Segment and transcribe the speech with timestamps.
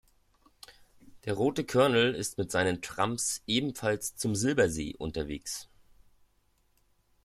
[1.25, 5.69] Der rote Cornel ist mit seinen Tramps ebenfalls zum Silbersee unterwegs.